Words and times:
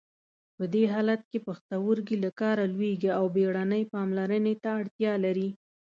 په 0.57 0.63
دې 0.73 0.83
حالت 0.93 1.21
کې 1.31 1.39
پښتورګي 1.47 2.17
له 2.23 2.29
کاره 2.39 2.65
لویږي 2.73 3.09
او 3.19 3.25
بیړنۍ 3.35 3.83
پاملرنې 3.93 4.55
ته 4.63 4.69
اړتیا 4.81 5.13
لري. 5.25 5.49